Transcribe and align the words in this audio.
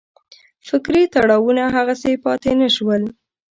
فکري 0.67 1.03
تړاوونه 1.13 1.63
هغسې 1.77 2.11
پاتې 2.25 2.51
نه 2.61 2.67
شول. 2.75 3.03